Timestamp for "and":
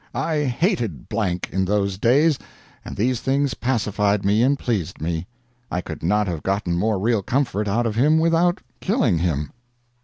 2.83-2.95, 4.41-4.57